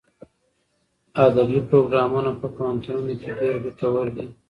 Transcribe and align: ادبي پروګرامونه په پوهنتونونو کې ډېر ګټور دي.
ادبي 1.25 1.59
پروګرامونه 1.69 2.31
په 2.41 2.47
پوهنتونونو 2.55 3.13
کې 3.21 3.29
ډېر 3.39 3.55
ګټور 3.65 4.05
دي. 4.15 4.27